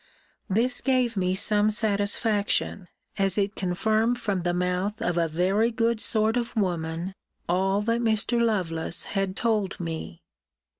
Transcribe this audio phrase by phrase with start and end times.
[0.49, 2.87] This gave me some satisfaction,
[3.19, 7.13] as it confirmed from the mouth of a very good sort of woman
[7.47, 8.41] all that Mr.
[8.41, 10.23] Lovelace had told me.